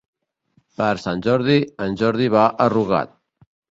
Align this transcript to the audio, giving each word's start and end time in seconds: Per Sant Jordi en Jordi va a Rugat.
Per 0.79 0.87
Sant 1.03 1.23
Jordi 1.29 1.59
en 1.87 2.01
Jordi 2.03 2.35
va 2.41 2.51
a 2.63 2.71
Rugat. 2.79 3.19